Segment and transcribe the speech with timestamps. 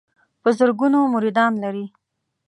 [0.41, 1.85] په زرګونو مریدان لري.